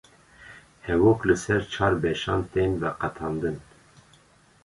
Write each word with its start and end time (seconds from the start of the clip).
hevok 0.87 1.19
li 1.27 1.35
ser 1.43 1.61
çar 1.73 1.93
beşan 2.03 2.41
tên 2.51 2.71
veqetandin 2.81 3.57